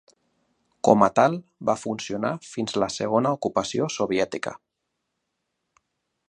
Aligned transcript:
Com 0.87 1.03
a 1.07 1.09
tal, 1.19 1.35
va 1.69 1.75
funcionar 1.81 2.31
fins 2.47 2.73
a 2.73 2.81
la 2.85 2.89
segona 2.95 3.35
ocupació 3.41 3.91
soviètica. 3.99 4.55